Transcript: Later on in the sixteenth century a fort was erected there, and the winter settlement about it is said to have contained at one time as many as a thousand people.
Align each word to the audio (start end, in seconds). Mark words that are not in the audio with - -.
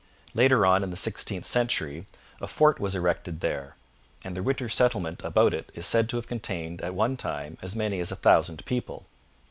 Later 0.33 0.65
on 0.65 0.81
in 0.83 0.89
the 0.89 0.97
sixteenth 0.97 1.45
century 1.45 2.07
a 2.41 2.47
fort 2.47 2.79
was 2.79 2.95
erected 2.95 3.39
there, 3.39 3.75
and 4.23 4.35
the 4.35 4.41
winter 4.41 4.67
settlement 4.67 5.21
about 5.23 5.53
it 5.53 5.69
is 5.75 5.85
said 5.85 6.09
to 6.09 6.15
have 6.15 6.25
contained 6.25 6.81
at 6.81 6.95
one 6.95 7.15
time 7.15 7.55
as 7.61 7.75
many 7.75 7.99
as 7.99 8.11
a 8.11 8.15
thousand 8.15 8.65
people. 8.65 9.05